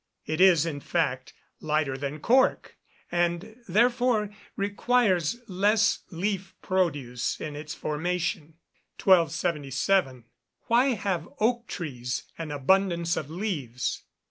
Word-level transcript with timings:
It 0.25 0.41
is, 0.41 0.65
in 0.65 0.79
fact, 0.79 1.31
lighter 1.59 1.95
than 1.95 2.21
cork, 2.21 2.75
and, 3.11 3.55
therefore, 3.67 4.31
requires 4.55 5.37
less 5.47 5.99
leaf 6.09 6.55
produce 6.63 7.39
in 7.39 7.55
its 7.55 7.75
formation. 7.75 8.55
1277. 8.99 10.23
_Why 10.71 10.97
have 10.97 11.29
oak 11.39 11.67
trees 11.67 12.23
an 12.39 12.49
abundance 12.49 13.15
of 13.15 13.29
leaves? 13.29 14.01